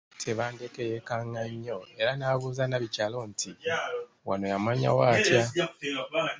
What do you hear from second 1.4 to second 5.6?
nnyo era n’abuuza Nabikyalo nti, “Wano yamanyawo atya?